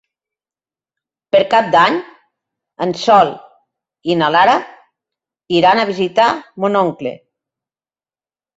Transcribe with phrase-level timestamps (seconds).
[1.35, 1.99] Per Cap d'Any
[2.87, 3.29] en Sol
[4.13, 4.57] i na Lara
[5.61, 6.29] iran a visitar
[6.67, 7.17] mon oncle.